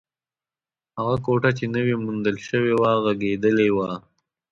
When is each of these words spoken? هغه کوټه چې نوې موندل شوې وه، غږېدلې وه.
هغه 0.97 1.15
کوټه 1.25 1.49
چې 1.57 1.65
نوې 1.75 1.95
موندل 2.03 2.37
شوې 2.47 2.73
وه، 2.79 2.91
غږېدلې 3.03 3.69
وه. 3.75 3.89